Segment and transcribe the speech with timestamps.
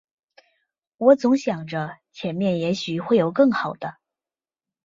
[0.97, 3.97] 我总想着前面也许会有更好的